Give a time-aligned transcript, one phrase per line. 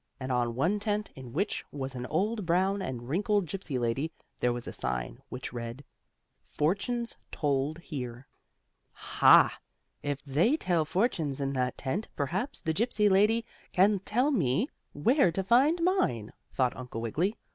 [0.19, 4.51] And on one tent, in which was an old brown and wrinkled Gypsy lady, there
[4.51, 5.83] was a sign which read:
[6.47, 8.25] FORTUNES TOLD HERE.
[8.93, 9.59] "Ha!
[10.01, 15.31] If they tell fortunes in that tent, perhaps the Gypsy lady can tell me where
[15.31, 17.37] to find mine," thought Uncle Wiggily.